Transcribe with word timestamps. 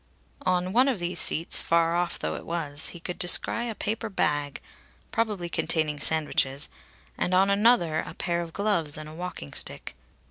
On 0.47 0.73
one 0.73 0.87
of 0.87 0.97
these 0.97 1.19
seats, 1.19 1.61
far 1.61 1.95
off 1.95 2.17
though 2.17 2.35
it 2.35 2.43
was, 2.47 2.87
he 2.87 2.99
could 2.99 3.19
descry 3.19 3.69
a 3.69 3.75
paper 3.75 4.09
bag, 4.09 4.59
probably 5.11 5.47
containing 5.47 5.99
sandwiches, 5.99 6.69
and 7.19 7.35
on 7.35 7.51
another 7.51 7.99
a 7.99 8.15
pair 8.15 8.41
of 8.41 8.51
gloves 8.51 8.97
and 8.97 9.07
a 9.07 9.13
walking 9.13 9.53
stick. 9.53 9.95